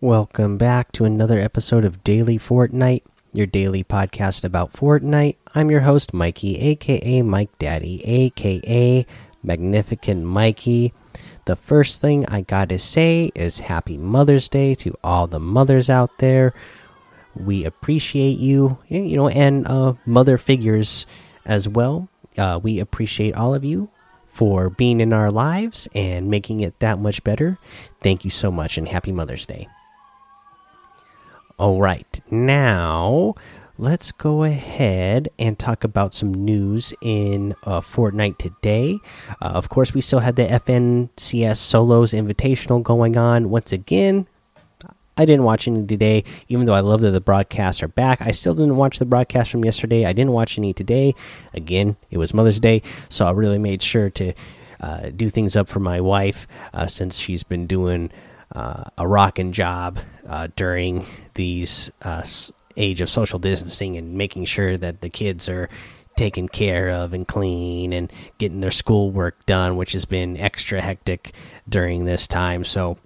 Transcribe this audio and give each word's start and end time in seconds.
Welcome 0.00 0.58
back 0.58 0.92
to 0.92 1.04
another 1.04 1.40
episode 1.40 1.84
of 1.84 2.04
Daily 2.04 2.38
Fortnite, 2.38 3.02
your 3.32 3.46
daily 3.46 3.82
podcast 3.82 4.44
about 4.44 4.72
Fortnite. 4.74 5.36
I'm 5.54 5.70
your 5.70 5.80
host, 5.80 6.12
Mikey, 6.12 6.58
aka 6.58 7.22
Mike 7.22 7.58
Daddy, 7.58 8.04
aka 8.04 9.06
Magnificent 9.42 10.24
Mikey. 10.24 10.92
The 11.46 11.56
first 11.56 12.00
thing 12.00 12.26
I 12.26 12.42
gotta 12.42 12.78
say 12.78 13.30
is 13.34 13.60
Happy 13.60 13.96
Mother's 13.96 14.48
Day 14.48 14.74
to 14.76 14.94
all 15.02 15.26
the 15.26 15.40
mothers 15.40 15.88
out 15.88 16.18
there. 16.18 16.52
We 17.34 17.64
appreciate 17.64 18.38
you, 18.38 18.78
you 18.88 19.16
know, 19.16 19.28
and 19.28 19.66
uh, 19.66 19.94
mother 20.06 20.38
figures 20.38 21.06
as 21.44 21.68
well. 21.68 22.08
Uh, 22.36 22.60
we 22.62 22.78
appreciate 22.78 23.34
all 23.34 23.54
of 23.54 23.64
you 23.64 23.88
for 24.34 24.68
being 24.68 25.00
in 25.00 25.12
our 25.12 25.30
lives 25.30 25.88
and 25.94 26.28
making 26.28 26.60
it 26.60 26.78
that 26.80 26.98
much 26.98 27.22
better. 27.24 27.56
Thank 28.00 28.24
you 28.24 28.30
so 28.30 28.50
much, 28.50 28.76
and 28.76 28.88
Happy 28.88 29.12
Mother's 29.12 29.46
Day. 29.46 29.68
All 31.56 31.80
right, 31.80 32.20
now 32.32 33.34
let's 33.78 34.10
go 34.10 34.42
ahead 34.42 35.28
and 35.38 35.56
talk 35.56 35.84
about 35.84 36.14
some 36.14 36.34
news 36.34 36.92
in 37.00 37.54
uh, 37.62 37.80
Fortnite 37.80 38.38
today. 38.38 38.98
Uh, 39.40 39.46
of 39.46 39.68
course, 39.68 39.94
we 39.94 40.00
still 40.00 40.18
had 40.18 40.34
the 40.34 40.46
FNCS 40.46 41.56
Solos 41.56 42.12
Invitational 42.12 42.82
going 42.82 43.16
on 43.16 43.50
once 43.50 43.72
again. 43.72 44.26
I 45.16 45.24
didn't 45.24 45.44
watch 45.44 45.68
any 45.68 45.86
today, 45.86 46.24
even 46.48 46.66
though 46.66 46.74
I 46.74 46.80
love 46.80 47.00
that 47.02 47.12
the 47.12 47.20
broadcasts 47.20 47.82
are 47.82 47.88
back. 47.88 48.20
I 48.20 48.32
still 48.32 48.54
didn't 48.54 48.76
watch 48.76 48.98
the 48.98 49.06
broadcast 49.06 49.50
from 49.50 49.64
yesterday. 49.64 50.04
I 50.04 50.12
didn't 50.12 50.32
watch 50.32 50.58
any 50.58 50.72
today. 50.72 51.14
Again, 51.52 51.96
it 52.10 52.18
was 52.18 52.34
Mother's 52.34 52.60
Day, 52.60 52.82
so 53.08 53.26
I 53.26 53.30
really 53.30 53.58
made 53.58 53.82
sure 53.82 54.10
to 54.10 54.32
uh, 54.80 55.10
do 55.14 55.30
things 55.30 55.56
up 55.56 55.68
for 55.68 55.80
my 55.80 56.00
wife 56.00 56.46
uh, 56.72 56.86
since 56.86 57.18
she's 57.18 57.42
been 57.42 57.66
doing 57.66 58.10
uh, 58.54 58.84
a 58.98 59.06
rocking 59.06 59.52
job 59.52 59.98
uh, 60.28 60.48
during 60.56 61.06
these 61.34 61.90
uh, 62.02 62.24
age 62.76 63.00
of 63.00 63.08
social 63.08 63.38
distancing 63.38 63.96
and 63.96 64.14
making 64.14 64.44
sure 64.44 64.76
that 64.76 65.00
the 65.00 65.08
kids 65.08 65.48
are 65.48 65.68
taken 66.16 66.48
care 66.48 66.90
of 66.90 67.12
and 67.12 67.26
clean 67.26 67.92
and 67.92 68.12
getting 68.38 68.60
their 68.60 68.70
schoolwork 68.70 69.44
done, 69.46 69.76
which 69.76 69.92
has 69.92 70.04
been 70.04 70.36
extra 70.36 70.80
hectic 70.80 71.32
during 71.68 72.04
this 72.04 72.26
time. 72.26 72.64
So 72.64 72.98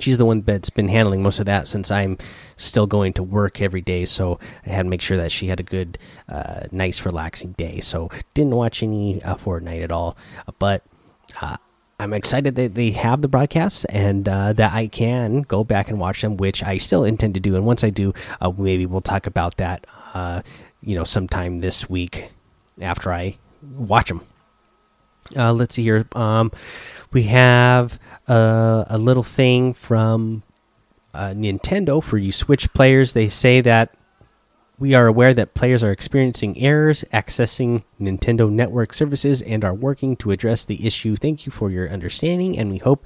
she's 0.00 0.18
the 0.18 0.24
one 0.24 0.42
that's 0.42 0.70
been 0.70 0.88
handling 0.88 1.22
most 1.22 1.38
of 1.38 1.46
that 1.46 1.68
since 1.68 1.90
I'm 1.90 2.18
still 2.56 2.86
going 2.86 3.12
to 3.14 3.22
work 3.22 3.60
every 3.60 3.80
day. 3.80 4.04
So 4.04 4.38
I 4.64 4.70
had 4.70 4.82
to 4.84 4.88
make 4.88 5.00
sure 5.00 5.16
that 5.16 5.32
she 5.32 5.48
had 5.48 5.60
a 5.60 5.62
good, 5.64 5.98
uh, 6.28 6.64
nice, 6.70 7.04
relaxing 7.04 7.52
day. 7.52 7.80
So 7.80 8.10
didn't 8.34 8.54
watch 8.54 8.82
any 8.82 9.22
uh, 9.22 9.34
Fortnite 9.36 9.82
at 9.82 9.90
all, 9.90 10.16
but 10.58 10.82
uh, 11.40 11.56
I'm 11.98 12.12
excited 12.12 12.56
that 12.56 12.74
they 12.74 12.90
have 12.90 13.22
the 13.22 13.28
broadcasts 13.28 13.84
and 13.86 14.28
uh, 14.28 14.52
that 14.52 14.72
I 14.72 14.86
can 14.86 15.42
go 15.42 15.64
back 15.64 15.88
and 15.88 15.98
watch 15.98 16.20
them, 16.20 16.36
which 16.36 16.62
I 16.62 16.76
still 16.76 17.04
intend 17.04 17.34
to 17.34 17.40
do. 17.40 17.56
And 17.56 17.64
once 17.64 17.82
I 17.82 17.90
do, 17.90 18.12
uh, 18.40 18.52
maybe 18.56 18.84
we'll 18.84 19.00
talk 19.00 19.26
about 19.26 19.56
that, 19.56 19.86
uh, 20.12 20.42
you 20.82 20.94
know, 20.94 21.04
sometime 21.04 21.58
this 21.58 21.88
week 21.88 22.30
after 22.80 23.12
I 23.12 23.38
watch 23.62 24.08
them. 24.08 24.22
Uh, 25.34 25.52
let's 25.52 25.74
see 25.74 25.82
here. 25.82 26.06
Um, 26.12 26.52
we 27.12 27.24
have 27.24 27.98
a, 28.26 28.86
a 28.90 28.98
little 28.98 29.22
thing 29.22 29.74
from 29.74 30.42
uh, 31.14 31.30
Nintendo 31.30 32.02
for 32.02 32.18
you 32.18 32.32
Switch 32.32 32.72
players. 32.72 33.12
They 33.12 33.28
say 33.28 33.60
that 33.60 33.94
we 34.78 34.94
are 34.94 35.06
aware 35.06 35.32
that 35.32 35.54
players 35.54 35.82
are 35.82 35.90
experiencing 35.90 36.58
errors 36.58 37.04
accessing 37.12 37.84
Nintendo 37.98 38.50
Network 38.50 38.92
services 38.92 39.40
and 39.40 39.64
are 39.64 39.74
working 39.74 40.16
to 40.16 40.30
address 40.30 40.64
the 40.64 40.86
issue. 40.86 41.16
Thank 41.16 41.46
you 41.46 41.52
for 41.52 41.70
your 41.70 41.88
understanding, 41.88 42.58
and 42.58 42.70
we 42.70 42.78
hope 42.78 43.04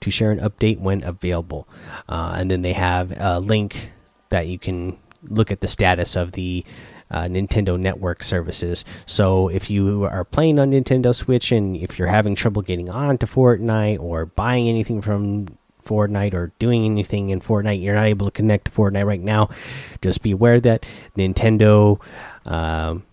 to 0.00 0.10
share 0.10 0.32
an 0.32 0.40
update 0.40 0.80
when 0.80 1.04
available. 1.04 1.68
Uh, 2.08 2.34
and 2.38 2.50
then 2.50 2.62
they 2.62 2.72
have 2.72 3.12
a 3.16 3.38
link 3.38 3.92
that 4.30 4.48
you 4.48 4.58
can 4.58 4.98
look 5.22 5.52
at 5.52 5.60
the 5.60 5.68
status 5.68 6.16
of 6.16 6.32
the 6.32 6.64
uh, 6.66 6.93
Nintendo 7.10 7.78
Network 7.78 8.22
services. 8.22 8.84
So 9.06 9.48
if 9.48 9.70
you 9.70 10.04
are 10.04 10.24
playing 10.24 10.58
on 10.58 10.72
Nintendo 10.72 11.14
Switch 11.14 11.52
and 11.52 11.76
if 11.76 11.98
you're 11.98 12.08
having 12.08 12.34
trouble 12.34 12.62
getting 12.62 12.90
on 12.90 13.18
to 13.18 13.26
Fortnite 13.26 14.00
or 14.00 14.26
buying 14.26 14.68
anything 14.68 15.00
from 15.02 15.46
Fortnite 15.84 16.34
or 16.34 16.52
doing 16.58 16.84
anything 16.84 17.28
in 17.28 17.40
Fortnite, 17.40 17.82
you're 17.82 17.94
not 17.94 18.06
able 18.06 18.26
to 18.26 18.32
connect 18.32 18.66
to 18.66 18.70
Fortnite 18.70 19.06
right 19.06 19.20
now. 19.20 19.50
Just 20.02 20.22
be 20.22 20.32
aware 20.32 20.60
that 20.60 20.86
Nintendo 21.16 22.00
um, 22.46 23.04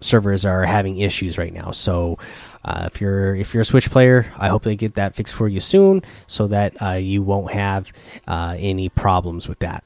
servers 0.00 0.46
are 0.46 0.64
having 0.64 0.98
issues 0.98 1.38
right 1.38 1.52
now. 1.52 1.70
So 1.72 2.18
uh, 2.64 2.88
if 2.90 3.00
you're 3.00 3.36
if 3.36 3.52
you're 3.52 3.62
a 3.62 3.66
Switch 3.66 3.90
player, 3.90 4.32
I 4.38 4.48
hope 4.48 4.62
they 4.62 4.76
get 4.76 4.94
that 4.94 5.14
fixed 5.14 5.34
for 5.34 5.48
you 5.48 5.60
soon, 5.60 6.02
so 6.26 6.46
that 6.48 6.80
uh, 6.82 6.92
you 6.92 7.22
won't 7.22 7.52
have 7.52 7.92
uh, 8.26 8.56
any 8.58 8.88
problems 8.88 9.46
with 9.46 9.58
that. 9.60 9.84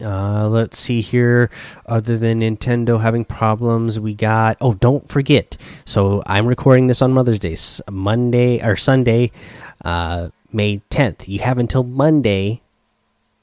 Uh, 0.00 0.48
let's 0.48 0.78
see 0.78 1.00
here. 1.00 1.50
Other 1.86 2.16
than 2.16 2.40
Nintendo 2.40 3.00
having 3.00 3.24
problems, 3.24 3.98
we 3.98 4.14
got. 4.14 4.56
Oh, 4.60 4.74
don't 4.74 5.08
forget. 5.08 5.56
So 5.84 6.22
I'm 6.26 6.46
recording 6.46 6.86
this 6.86 7.02
on 7.02 7.12
Mother's 7.12 7.38
Day, 7.38 7.56
Monday 7.90 8.62
or 8.64 8.76
Sunday. 8.76 9.32
Uh, 9.84 10.28
May 10.52 10.80
10th. 10.90 11.28
You 11.28 11.40
have 11.40 11.58
until 11.58 11.84
Monday, 11.84 12.62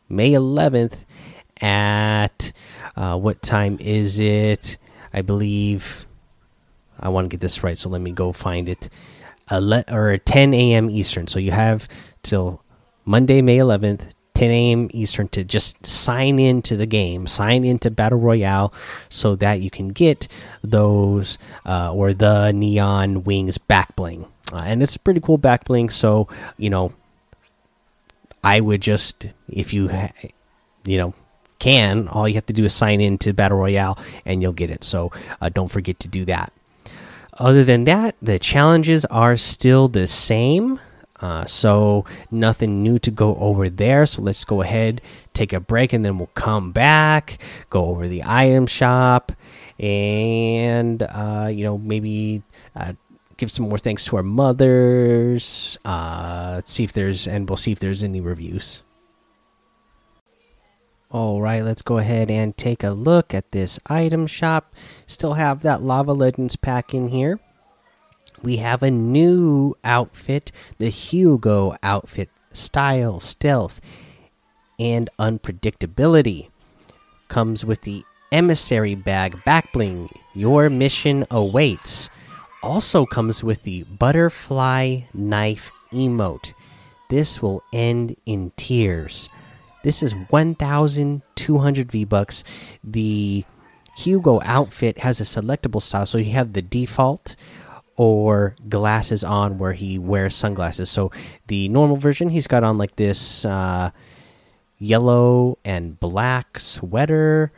May 0.10 0.32
11th 0.32 1.06
at 1.62 2.52
uh, 2.96 3.18
what 3.18 3.42
time 3.42 3.78
is 3.80 4.20
it? 4.20 4.78
I 5.14 5.22
believe 5.22 6.06
I 7.00 7.10
want 7.10 7.26
to 7.26 7.30
get 7.30 7.42
this 7.42 7.64
right, 7.64 7.78
so 7.78 7.90
let 7.90 8.02
me 8.02 8.12
go 8.12 8.32
find 8.32 8.68
it. 8.68 8.90
or 9.52 10.18
10 10.18 10.54
a.m. 10.54 10.90
Eastern. 10.90 11.28
So 11.28 11.40
you 11.40 11.52
have 11.52 11.88
till 12.24 12.62
Monday, 13.06 13.42
May 13.42 13.58
11th, 13.58 14.10
10 14.36 14.52
a.m. 14.52 14.90
Eastern 14.94 15.28
to 15.30 15.44
just 15.44 15.86
sign 15.86 16.38
into 16.40 16.78
the 16.78 16.86
game, 16.86 17.26
sign 17.26 17.66
into 17.66 17.90
Battle 17.90 18.20
Royale 18.20 18.74
so 19.10 19.36
that 19.36 19.62
you 19.62 19.70
can 19.70 19.90
get 19.90 20.28
those 20.64 21.38
uh, 21.66 21.92
or 21.92 22.14
the 22.14 22.52
Neon 22.52 23.24
Wings 23.24 23.58
back 23.58 23.96
bling. 23.96 24.28
Uh, 24.54 24.62
and 24.64 24.84
it's 24.84 24.96
a 24.96 25.00
pretty 25.00 25.20
cool 25.20 25.40
back 25.40 25.66
bling, 25.66 25.90
so, 25.90 26.28
you 26.58 26.70
know, 26.70 26.94
I 28.44 28.60
would 28.60 28.82
just, 28.82 29.28
if 29.50 29.74
you, 29.74 29.90
you 30.86 30.98
know, 30.98 31.16
can, 31.58 32.08
all 32.10 32.28
you 32.28 32.36
have 32.36 32.46
to 32.46 32.54
do 32.54 32.66
is 32.66 32.74
sign 32.74 33.02
in 33.02 33.18
to 33.20 33.34
Battle 33.34 33.58
Royale 33.58 33.98
and 34.26 34.42
you'll 34.42 34.54
get 34.54 34.70
it. 34.70 34.84
So 34.84 35.12
uh, 35.42 35.50
don't 35.50 35.72
forget 35.72 36.00
to 36.02 36.08
do 36.08 36.26
that. 36.26 36.54
Other 37.38 37.64
than 37.64 37.86
that, 37.86 38.16
the 38.22 38.38
challenges 38.38 39.04
are 39.06 39.36
still 39.36 39.88
the 39.88 40.08
same. 40.08 40.80
Uh, 41.22 41.46
so 41.46 42.06
nothing 42.30 42.84
new 42.84 43.00
to 43.00 43.12
go 43.12 43.36
over 43.38 43.70
there. 43.70 44.06
So 44.06 44.22
let's 44.22 44.44
go 44.44 44.62
ahead, 44.62 45.02
take 45.34 45.54
a 45.54 45.60
break, 45.60 45.94
and 45.94 46.04
then 46.04 46.18
we'll 46.18 46.28
come 46.28 46.72
back, 46.72 47.40
go 47.70 47.86
over 47.86 48.08
the 48.08 48.24
item 48.26 48.68
shop, 48.68 49.32
and 49.80 51.02
uh, 51.04 51.50
you 51.52 51.64
know 51.64 51.78
maybe 51.78 52.44
uh, 52.76 52.94
give 53.38 53.52
some 53.52 53.70
more 53.70 53.78
thanks 53.78 54.06
to 54.06 54.18
our 54.18 54.24
mothers. 54.24 55.78
Uh, 55.86 56.62
see 56.66 56.84
if 56.84 56.94
there's 56.94 57.28
and 57.28 57.50
we'll 57.50 57.58
see 57.58 57.72
if 57.72 57.80
there's 57.80 58.04
any 58.04 58.22
reviews. 58.22 58.82
All 61.12 61.40
right, 61.40 61.64
let's 61.64 61.82
go 61.82 61.98
ahead 61.98 62.30
and 62.30 62.58
take 62.58 62.84
a 62.84 62.90
look 62.90 63.34
at 63.34 63.52
this 63.52 63.80
item 63.86 64.28
shop. 64.28 64.74
Still 65.08 65.36
have 65.36 65.62
that 65.62 65.82
Lava 65.82 66.12
Legends 66.12 66.58
pack 66.58 66.94
in 66.94 67.08
here. 67.08 67.40
We 68.42 68.58
have 68.58 68.84
a 68.84 68.92
new 68.92 69.76
outfit, 69.84 70.52
the 70.78 70.90
Hugo 70.90 71.76
outfit, 71.82 72.30
style, 72.54 73.20
stealth, 73.20 73.82
and 74.80 75.10
unpredictability. 75.20 76.50
Comes 77.28 77.66
with 77.66 77.82
the 77.82 78.04
emissary 78.32 78.96
bag 78.96 79.44
back 79.44 79.72
bling. 79.74 80.10
Your 80.34 80.70
mission 80.70 81.26
awaits 81.32 82.10
also 82.62 83.06
comes 83.06 83.44
with 83.44 83.64
the 83.64 83.84
butterfly 83.84 85.02
knife 85.14 85.72
emote. 85.92 86.54
This 87.10 87.42
will 87.42 87.64
end 87.72 88.16
in 88.26 88.52
tears. 88.58 89.30
This 89.84 90.02
is 90.02 90.14
1,200 90.30 91.92
V 91.92 92.06
bucks. 92.06 92.44
The 92.84 93.46
Hugo 93.96 94.42
outfit 94.44 94.98
has 95.00 95.22
a 95.22 95.24
selectable 95.24 95.82
style, 95.82 96.06
so 96.06 96.18
you 96.18 96.32
have 96.34 96.54
the 96.54 96.62
default 96.62 97.36
or 97.98 98.56
glasses 98.68 99.24
on 99.24 99.58
where 99.58 99.74
he 99.74 99.98
wears 99.98 100.36
sunglasses. 100.36 100.90
So 100.90 101.12
the 101.48 101.70
normal 101.70 101.98
version, 101.98 102.30
he's 102.30 102.48
got 102.48 102.64
on 102.64 102.78
like 102.78 102.96
this 102.96 103.46
uh, 103.46 103.92
yellow 104.78 105.58
and 105.64 106.00
black 106.00 106.60
sweater. 106.60 107.52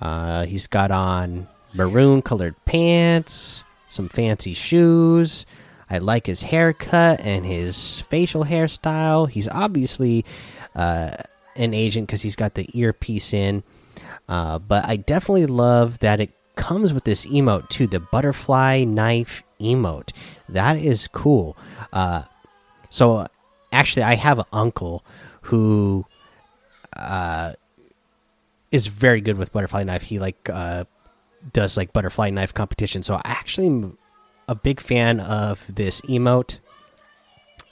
Uh, 0.00 0.46
he's 0.46 0.66
got 0.66 0.90
on 0.90 1.48
maroon 1.74 2.20
colored 2.20 2.56
pants 2.64 3.64
some 3.90 4.08
fancy 4.08 4.54
shoes. 4.54 5.44
I 5.90 5.98
like 5.98 6.26
his 6.26 6.42
haircut 6.44 7.20
and 7.20 7.44
his 7.44 8.00
facial 8.02 8.44
hairstyle. 8.44 9.28
He's 9.28 9.48
obviously 9.48 10.24
uh, 10.74 11.10
an 11.56 11.74
agent 11.74 12.06
because 12.06 12.22
he's 12.22 12.36
got 12.36 12.54
the 12.54 12.68
earpiece 12.72 13.34
in. 13.34 13.64
Uh, 14.28 14.60
but 14.60 14.86
I 14.88 14.94
definitely 14.96 15.46
love 15.46 15.98
that 15.98 16.20
it 16.20 16.30
comes 16.60 16.92
with 16.92 17.04
this 17.04 17.24
emote 17.26 17.68
too 17.70 17.86
the 17.86 17.98
butterfly 17.98 18.84
knife 18.84 19.42
emote. 19.58 20.12
That 20.48 20.76
is 20.76 21.08
cool. 21.08 21.56
Uh, 21.92 22.24
so, 22.90 23.26
actually, 23.72 24.02
I 24.02 24.14
have 24.16 24.38
an 24.38 24.44
uncle 24.52 25.02
who 25.42 26.04
uh, 26.96 27.54
is 28.70 28.88
very 28.88 29.22
good 29.22 29.38
with 29.38 29.52
butterfly 29.52 29.84
knife. 29.84 30.02
He 30.02 30.18
like 30.18 30.50
uh, 30.52 30.84
does 31.52 31.76
like 31.76 31.92
butterfly 31.92 32.30
knife 32.30 32.52
competition. 32.52 33.02
So 33.02 33.14
I 33.16 33.22
actually 33.24 33.68
am 33.68 33.98
a 34.46 34.54
big 34.54 34.80
fan 34.80 35.20
of 35.20 35.64
this 35.74 36.00
emote 36.02 36.58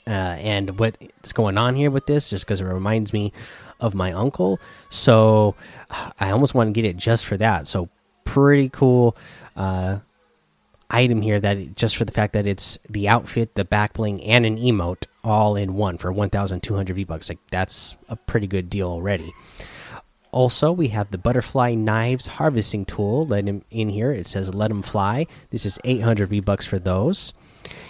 uh, 0.07 0.35
and 0.41 0.79
what's 0.79 1.33
going 1.33 1.57
on 1.57 1.75
here 1.75 1.91
with 1.91 2.07
this, 2.07 2.29
just 2.29 2.45
because 2.45 2.61
it 2.61 2.65
reminds 2.65 3.13
me 3.13 3.31
of 3.79 3.93
my 3.93 4.11
uncle. 4.11 4.59
So 4.89 5.55
I 6.19 6.31
almost 6.31 6.55
want 6.55 6.73
to 6.73 6.81
get 6.81 6.89
it 6.89 6.97
just 6.97 7.25
for 7.25 7.37
that. 7.37 7.67
So 7.67 7.89
pretty 8.29 8.69
cool 8.69 9.17
uh, 9.55 9.97
item 10.89 11.21
here 11.21 11.39
that 11.39 11.75
just 11.75 11.97
for 11.97 12.05
the 12.05 12.11
fact 12.11 12.33
that 12.33 12.45
it's 12.45 12.77
the 12.87 13.09
outfit, 13.09 13.55
the 13.55 13.65
back 13.65 13.93
bling, 13.93 14.23
and 14.23 14.45
an 14.45 14.57
emote 14.57 15.05
all 15.23 15.55
in 15.55 15.73
one 15.73 15.97
for 15.97 16.11
1,200 16.11 16.95
V 16.95 17.03
bucks. 17.03 17.29
Like 17.29 17.39
that's 17.49 17.95
a 18.07 18.15
pretty 18.15 18.45
good 18.45 18.69
deal 18.69 18.87
already. 18.87 19.33
Also, 20.31 20.71
we 20.71 20.89
have 20.89 21.09
the 21.09 21.17
butterfly 21.17 21.73
knives 21.73 22.27
harvesting 22.27 22.85
tool. 22.85 23.25
Let 23.25 23.47
him 23.47 23.63
in 23.71 23.89
here. 23.89 24.11
It 24.11 24.27
says 24.27 24.53
"Let 24.53 24.67
them 24.67 24.83
fly." 24.83 25.25
This 25.49 25.65
is 25.65 25.79
800 25.83 26.29
V 26.29 26.39
bucks 26.39 26.67
for 26.67 26.77
those. 26.77 27.33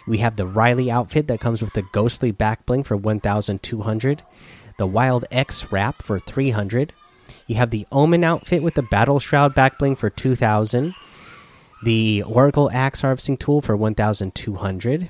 We 0.08 0.20
have 0.20 0.38
the 0.38 0.48
Riley 0.48 0.90
outfit 0.90 1.28
that 1.28 1.42
comes 1.42 1.62
with 1.62 1.74
the 1.74 1.84
ghostly 1.92 2.32
back 2.32 2.66
bling 2.66 2.84
for 2.86 2.96
1,200. 2.96 4.24
The 4.78 4.88
Wild 4.88 5.26
X 5.32 5.70
wrap 5.70 6.02
for 6.02 6.18
300. 6.18 6.94
You 7.48 7.56
have 7.56 7.72
the 7.72 7.88
Omen 7.92 8.24
outfit 8.24 8.64
with 8.64 8.76
the 8.76 8.82
Battle 8.84 9.20
Shroud 9.20 9.56
back 9.56 9.78
bling 9.78 9.96
for 9.96 10.10
2,000. 10.10 10.94
The 11.84 12.24
Oracle 12.24 12.70
Axe 12.74 13.02
harvesting 13.02 13.38
tool 13.38 13.62
for 13.62 13.76
1,200. 13.76 15.10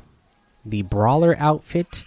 The 0.65 0.81
Brawler 0.83 1.35
outfit 1.39 2.03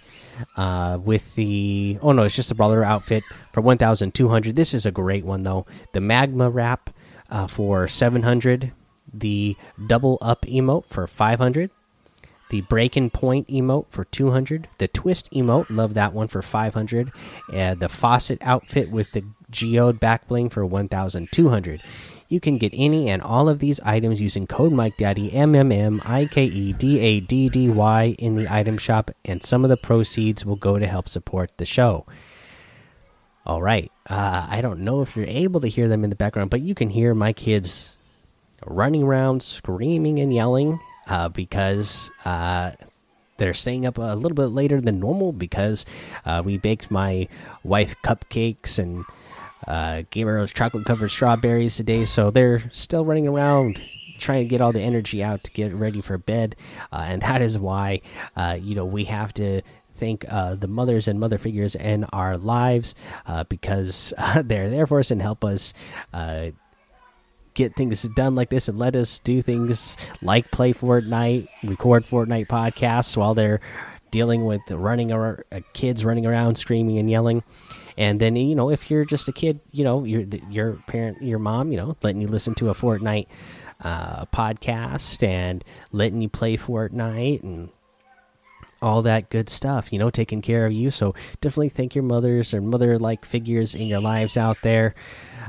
uh, 0.55 0.99
with 1.01 1.35
the 1.35 1.97
oh 2.01 2.11
no, 2.11 2.23
it's 2.23 2.35
just 2.35 2.49
the 2.49 2.55
brawler 2.55 2.83
outfit 2.83 3.23
for 3.51 3.61
1,200. 3.61 4.55
This 4.55 4.73
is 4.73 4.85
a 4.85 4.91
great 4.91 5.25
one 5.25 5.43
though. 5.43 5.65
The 5.93 6.01
magma 6.01 6.49
wrap 6.49 6.89
uh, 7.29 7.47
for 7.47 7.87
700. 7.87 8.71
The 9.13 9.55
double 9.85 10.17
up 10.21 10.45
emote 10.45 10.85
for 10.87 11.05
500. 11.07 11.69
The 12.49 12.61
breaking 12.61 13.11
point 13.11 13.47
emote 13.47 13.87
for 13.89 14.05
200. 14.05 14.67
The 14.77 14.87
twist 14.87 15.31
emote, 15.31 15.67
love 15.69 15.93
that 15.95 16.13
one 16.13 16.27
for 16.27 16.41
500. 16.41 17.11
And 17.51 17.79
the 17.79 17.89
Facet 17.89 18.39
outfit 18.41 18.91
with 18.91 19.11
the 19.11 19.23
geode 19.53 19.99
back 19.99 20.27
bling 20.27 20.49
for 20.49 20.65
1,200. 20.65 21.81
You 22.27 22.39
can 22.39 22.57
get 22.57 22.73
any 22.75 23.09
and 23.09 23.21
all 23.21 23.47
of 23.47 23.59
these 23.59 23.79
items 23.81 24.19
using 24.19 24.47
code 24.47 24.73
Mike 24.73 24.97
Daddy 24.97 25.31
M 25.31 25.55
M 25.55 25.71
M 25.71 26.01
I 26.03 26.25
K 26.25 26.45
E 26.45 26.73
D 26.73 26.99
A 26.99 27.19
D 27.19 27.47
D 27.47 27.69
Y 27.69 28.15
in 28.17 28.35
the 28.35 28.51
item 28.51 28.77
shop, 28.77 29.11
and 29.23 29.43
some 29.43 29.63
of 29.63 29.69
the 29.69 29.77
proceeds 29.77 30.45
will 30.45 30.55
go 30.55 30.79
to 30.79 30.87
help 30.87 31.07
support 31.07 31.51
the 31.57 31.65
show. 31.65 32.05
All 33.45 33.61
right, 33.61 33.91
uh, 34.09 34.47
I 34.49 34.61
don't 34.61 34.79
know 34.79 35.01
if 35.01 35.15
you're 35.15 35.25
able 35.27 35.59
to 35.61 35.67
hear 35.67 35.87
them 35.87 36.03
in 36.03 36.09
the 36.09 36.15
background, 36.15 36.49
but 36.49 36.61
you 36.61 36.73
can 36.73 36.89
hear 36.89 37.13
my 37.13 37.33
kids 37.33 37.97
running 38.65 39.03
around, 39.03 39.43
screaming 39.43 40.19
and 40.19 40.33
yelling 40.33 40.79
uh, 41.07 41.29
because 41.29 42.09
uh, 42.25 42.71
they're 43.37 43.53
staying 43.53 43.85
up 43.85 43.97
a 43.97 44.15
little 44.15 44.35
bit 44.35 44.47
later 44.47 44.79
than 44.79 44.99
normal 44.99 45.33
because 45.33 45.85
uh, 46.25 46.41
we 46.43 46.57
baked 46.57 46.89
my 46.89 47.27
wife 47.63 47.95
cupcakes 48.03 48.79
and 48.79 49.05
uh, 49.67 50.03
gave 50.09 50.27
her 50.27 50.45
chocolate 50.47 50.85
covered 50.85 51.09
strawberries 51.09 51.75
today, 51.75 52.05
so 52.05 52.31
they're 52.31 52.69
still 52.71 53.05
running 53.05 53.27
around 53.27 53.79
trying 54.19 54.43
to 54.43 54.49
get 54.49 54.61
all 54.61 54.71
the 54.71 54.81
energy 54.81 55.21
out 55.23 55.43
to 55.43 55.51
get 55.51 55.73
ready 55.73 56.01
for 56.01 56.17
bed, 56.17 56.55
uh, 56.91 57.05
and 57.07 57.21
that 57.21 57.41
is 57.41 57.57
why 57.57 58.01
uh, 58.35 58.57
you 58.59 58.75
know 58.75 58.85
we 58.85 59.05
have 59.05 59.33
to 59.33 59.61
thank 59.95 60.25
uh, 60.29 60.55
the 60.55 60.67
mothers 60.67 61.07
and 61.07 61.19
mother 61.19 61.37
figures 61.37 61.75
in 61.75 62.03
our 62.05 62.37
lives 62.37 62.95
uh, 63.25 63.43
because 63.45 64.13
uh, 64.17 64.41
they're 64.45 64.69
there 64.69 64.87
for 64.87 64.99
us 64.99 65.11
and 65.11 65.21
help 65.21 65.43
us 65.43 65.73
uh, 66.13 66.49
get 67.53 67.75
things 67.75 68.01
done 68.15 68.35
like 68.35 68.49
this 68.49 68.67
and 68.67 68.79
let 68.79 68.95
us 68.95 69.19
do 69.19 69.41
things 69.41 69.95
like 70.21 70.49
play 70.51 70.73
Fortnite, 70.73 71.47
record 71.63 72.03
Fortnite 72.03 72.47
podcasts 72.47 73.15
while 73.15 73.33
they're 73.33 73.61
dealing 74.11 74.45
with 74.45 74.61
running 74.71 75.11
or 75.11 75.45
kids 75.73 76.05
running 76.05 76.25
around 76.25 76.55
screaming 76.55 76.97
and 76.97 77.09
yelling 77.09 77.43
and 77.97 78.19
then 78.19 78.35
you 78.35 78.55
know 78.55 78.69
if 78.69 78.89
you're 78.89 79.05
just 79.05 79.27
a 79.27 79.31
kid 79.31 79.59
you 79.71 79.83
know 79.83 80.03
your 80.03 80.21
your 80.49 80.73
parent 80.87 81.21
your 81.21 81.39
mom 81.39 81.71
you 81.71 81.77
know 81.77 81.95
letting 82.03 82.21
you 82.21 82.27
listen 82.27 82.53
to 82.55 82.69
a 82.69 82.73
fortnite 82.73 83.27
uh, 83.81 84.25
podcast 84.27 85.27
and 85.27 85.63
letting 85.91 86.21
you 86.21 86.29
play 86.29 86.55
fortnite 86.55 87.43
and 87.43 87.69
all 88.81 89.01
that 89.01 89.29
good 89.29 89.49
stuff 89.49 89.91
you 89.93 89.99
know 89.99 90.09
taking 90.09 90.41
care 90.41 90.65
of 90.65 90.71
you 90.71 90.91
so 90.91 91.13
definitely 91.41 91.69
thank 91.69 91.95
your 91.95 92.03
mothers 92.03 92.53
or 92.53 92.61
mother 92.61 92.99
like 92.99 93.25
figures 93.25 93.75
in 93.75 93.87
your 93.87 94.01
lives 94.01 94.37
out 94.37 94.57
there 94.61 94.93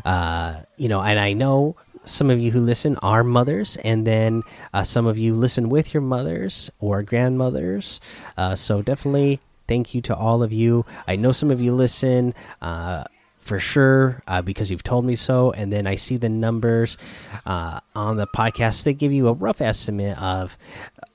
uh, 0.04 0.60
you 0.76 0.88
know 0.88 1.00
and 1.00 1.18
i 1.18 1.32
know 1.32 1.76
some 2.04 2.30
of 2.30 2.38
you 2.38 2.50
who 2.50 2.60
listen 2.60 2.96
are 2.98 3.24
mothers, 3.24 3.76
and 3.78 4.06
then 4.06 4.42
uh, 4.72 4.84
some 4.84 5.06
of 5.06 5.18
you 5.18 5.34
listen 5.34 5.68
with 5.68 5.94
your 5.94 6.02
mothers 6.02 6.70
or 6.78 7.02
grandmothers. 7.02 8.00
Uh, 8.36 8.54
so 8.54 8.82
definitely 8.82 9.40
thank 9.66 9.94
you 9.94 10.00
to 10.02 10.14
all 10.14 10.42
of 10.42 10.52
you. 10.52 10.84
I 11.06 11.16
know 11.16 11.32
some 11.32 11.50
of 11.50 11.60
you 11.60 11.74
listen 11.74 12.34
uh, 12.60 13.04
for 13.38 13.60
sure 13.60 14.22
uh, 14.26 14.42
because 14.42 14.70
you've 14.70 14.82
told 14.82 15.04
me 15.04 15.16
so, 15.16 15.52
and 15.52 15.72
then 15.72 15.86
I 15.86 15.96
see 15.96 16.16
the 16.16 16.28
numbers 16.28 16.96
uh, 17.44 17.80
on 17.94 18.16
the 18.16 18.26
podcast. 18.26 18.84
They 18.84 18.94
give 18.94 19.12
you 19.12 19.28
a 19.28 19.32
rough 19.32 19.60
estimate 19.60 20.20
of 20.20 20.56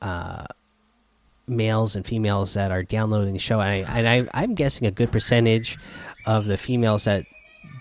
uh, 0.01 0.45
males 1.47 1.95
and 1.95 2.05
females 2.05 2.53
that 2.53 2.71
are 2.71 2.83
downloading 2.83 3.33
the 3.33 3.39
show, 3.39 3.59
and, 3.59 3.87
I, 3.87 3.99
and 3.99 4.07
I, 4.07 4.41
I'm 4.41 4.53
guessing 4.55 4.87
a 4.87 4.91
good 4.91 5.11
percentage 5.11 5.77
of 6.25 6.45
the 6.45 6.57
females 6.57 7.05
that 7.05 7.25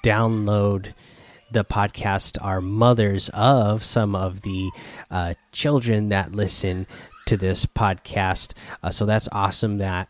download 0.02 0.94
the 1.50 1.64
podcast 1.64 2.36
are 2.42 2.60
mothers 2.60 3.30
of 3.30 3.82
some 3.82 4.14
of 4.14 4.42
the 4.42 4.70
uh, 5.10 5.34
children 5.52 6.10
that 6.10 6.32
listen 6.32 6.86
to 7.26 7.36
this 7.36 7.66
podcast. 7.66 8.52
Uh, 8.82 8.90
so 8.90 9.06
that's 9.06 9.28
awesome 9.32 9.78
that 9.78 10.08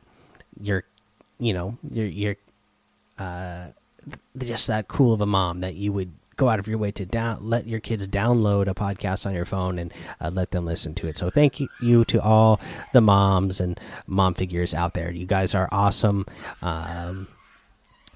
you're 0.61 0.85
you 1.38 1.53
know 1.53 1.77
you're 1.91 2.07
you're 2.07 2.37
uh 3.19 3.69
just 4.38 4.67
that 4.67 4.88
cool 4.88 5.12
of 5.12 5.21
a 5.21 5.27
mom 5.27 5.61
that 5.61 5.75
you 5.75 5.93
would 5.93 6.12
go 6.38 6.49
out 6.49 6.59
of 6.61 6.69
your 6.69 6.79
way 6.79 6.91
to 6.93 7.05
down 7.05 7.38
let 7.43 7.67
your 7.67 7.81
kids 7.81 8.07
download 8.09 8.69
a 8.69 8.75
podcast 8.75 9.27
on 9.27 9.35
your 9.35 9.45
phone 9.45 9.79
and 9.79 9.93
uh, 10.21 10.31
let 10.33 10.53
them 10.53 10.65
listen 10.65 10.95
to 10.95 11.09
it. 11.09 11.17
So 11.17 11.29
thank 11.29 11.61
you, 11.61 11.69
you 11.83 12.05
to 12.07 12.23
all 12.23 12.61
the 12.93 13.00
moms 13.00 13.61
and 13.61 13.79
mom 14.07 14.35
figures 14.35 14.73
out 14.73 14.95
there. 14.95 15.11
You 15.11 15.27
guys 15.27 15.55
are 15.55 15.69
awesome. 15.73 16.25
Um, 16.62 17.27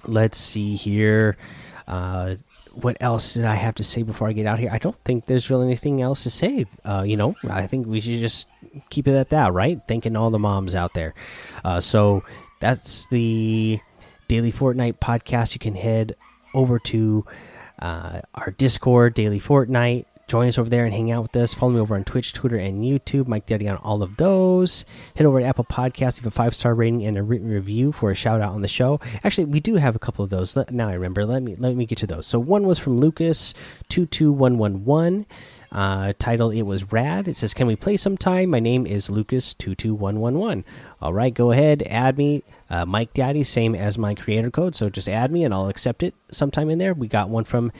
let's 0.05 0.37
see 0.37 0.75
here. 0.75 1.37
Uh, 1.85 2.37
what 2.73 2.97
else 2.99 3.35
did 3.35 3.45
I 3.45 3.55
have 3.55 3.75
to 3.75 3.83
say 3.83 4.03
before 4.03 4.27
I 4.27 4.33
get 4.33 4.45
out 4.45 4.59
here? 4.59 4.69
I 4.71 4.77
don't 4.77 4.97
think 5.03 5.25
there's 5.25 5.49
really 5.49 5.65
anything 5.65 6.01
else 6.01 6.23
to 6.23 6.29
say. 6.29 6.65
Uh, 6.83 7.03
you 7.05 7.15
know, 7.15 7.35
I 7.49 7.67
think 7.67 7.87
we 7.87 8.01
should 8.01 8.19
just 8.19 8.47
keep 8.89 9.07
it 9.07 9.15
at 9.15 9.29
that, 9.29 9.53
right? 9.53 9.79
Thanking 9.87 10.15
all 10.15 10.31
the 10.31 10.39
moms 10.39 10.75
out 10.75 10.93
there. 10.93 11.13
Uh, 11.63 11.79
so 11.79 12.23
that's 12.59 13.07
the 13.07 13.79
Daily 14.27 14.51
Fortnite 14.51 14.99
podcast. 14.99 15.53
You 15.53 15.59
can 15.59 15.75
head 15.75 16.15
over 16.53 16.79
to 16.79 17.25
uh, 17.79 18.21
our 18.33 18.51
Discord, 18.51 19.13
Daily 19.13 19.39
Fortnite 19.39 20.05
join 20.33 20.47
us 20.47 20.57
over 20.57 20.67
there 20.67 20.83
and 20.83 20.95
hang 20.95 21.11
out 21.11 21.21
with 21.21 21.35
us. 21.35 21.53
Follow 21.53 21.73
me 21.73 21.79
over 21.79 21.93
on 21.93 22.03
Twitch, 22.03 22.33
Twitter, 22.33 22.57
and 22.57 22.83
YouTube. 22.83 23.27
Mike 23.27 23.45
Daddy 23.45 23.69
on 23.69 23.77
all 23.77 24.01
of 24.01 24.17
those. 24.17 24.83
Head 25.15 25.27
over 25.27 25.39
to 25.39 25.45
Apple 25.45 25.63
Podcasts, 25.63 26.17
leave 26.17 26.25
a 26.25 26.31
five 26.31 26.55
star 26.55 26.73
rating 26.73 27.05
and 27.05 27.19
a 27.19 27.21
written 27.21 27.51
review 27.51 27.91
for 27.91 28.09
a 28.09 28.15
shout 28.15 28.41
out 28.41 28.51
on 28.51 28.63
the 28.63 28.67
show. 28.67 28.99
Actually, 29.23 29.45
we 29.45 29.59
do 29.59 29.75
have 29.75 29.95
a 29.95 29.99
couple 29.99 30.23
of 30.23 30.31
those. 30.31 30.57
Now 30.71 30.87
I 30.87 30.93
remember. 30.93 31.23
Let 31.23 31.43
me 31.43 31.53
let 31.53 31.75
me 31.75 31.85
get 31.85 31.99
to 31.99 32.07
those. 32.07 32.25
So 32.25 32.39
one 32.39 32.65
was 32.65 32.79
from 32.79 32.99
Lucas 32.99 33.53
two 33.89 34.07
two 34.07 34.31
one 34.31 34.57
one 34.57 34.85
one. 34.85 35.27
Uh, 35.71 36.13
title 36.17 36.49
it 36.49 36.63
was 36.63 36.91
rad. 36.91 37.27
It 37.27 37.37
says, 37.37 37.53
"Can 37.53 37.67
we 37.67 37.75
play 37.75 37.95
sometime?" 37.95 38.49
My 38.49 38.59
name 38.59 38.87
is 38.87 39.11
Lucas 39.11 39.53
two 39.53 39.75
two 39.75 39.93
one 39.93 40.19
one 40.19 40.39
one. 40.39 40.65
All 40.99 41.13
right, 41.13 41.31
go 41.31 41.51
ahead, 41.51 41.83
add 41.85 42.17
me. 42.17 42.41
Uh, 42.71 42.87
Mike 42.87 43.13
Daddy, 43.13 43.43
same 43.43 43.75
as 43.75 43.99
my 43.99 44.15
creator 44.15 44.49
code. 44.49 44.73
So 44.73 44.89
just 44.89 45.07
add 45.07 45.31
me 45.31 45.43
and 45.43 45.53
I'll 45.53 45.69
accept 45.69 46.01
it 46.01 46.15
sometime 46.31 46.71
in 46.71 46.79
there. 46.79 46.95
We 46.95 47.07
got 47.07 47.29
one 47.29 47.43
from 47.43 47.71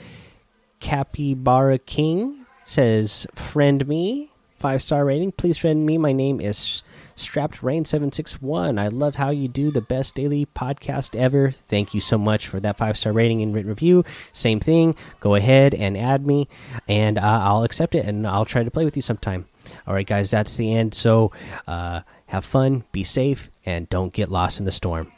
Capybara 0.78 1.78
King 1.78 2.43
says, 2.64 3.26
"Friend 3.34 3.86
me, 3.86 4.30
five 4.56 4.82
star 4.82 5.04
rating. 5.04 5.32
Please 5.32 5.58
friend 5.58 5.84
me. 5.84 5.98
My 5.98 6.12
name 6.12 6.40
is 6.40 6.82
Strapped 7.16 7.62
Rain 7.62 7.84
seven 7.84 8.10
six 8.12 8.40
one. 8.40 8.78
I 8.78 8.88
love 8.88 9.16
how 9.16 9.30
you 9.30 9.46
do 9.46 9.70
the 9.70 9.80
best 9.80 10.14
daily 10.14 10.46
podcast 10.46 11.14
ever. 11.14 11.50
Thank 11.50 11.94
you 11.94 12.00
so 12.00 12.18
much 12.18 12.48
for 12.48 12.60
that 12.60 12.78
five 12.78 12.96
star 12.96 13.12
rating 13.12 13.42
and 13.42 13.54
written 13.54 13.68
review. 13.68 14.04
Same 14.32 14.60
thing. 14.60 14.96
Go 15.20 15.34
ahead 15.34 15.74
and 15.74 15.96
add 15.96 16.26
me, 16.26 16.48
and 16.88 17.18
uh, 17.18 17.40
I'll 17.42 17.62
accept 17.62 17.94
it, 17.94 18.06
and 18.06 18.26
I'll 18.26 18.44
try 18.46 18.64
to 18.64 18.70
play 18.70 18.84
with 18.84 18.96
you 18.96 19.02
sometime. 19.02 19.46
All 19.86 19.94
right, 19.94 20.06
guys, 20.06 20.30
that's 20.30 20.56
the 20.56 20.74
end. 20.74 20.94
So 20.94 21.32
uh, 21.66 22.00
have 22.26 22.44
fun, 22.44 22.84
be 22.92 23.04
safe, 23.04 23.50
and 23.64 23.88
don't 23.88 24.12
get 24.12 24.30
lost 24.30 24.58
in 24.58 24.66
the 24.66 24.72
storm." 24.72 25.12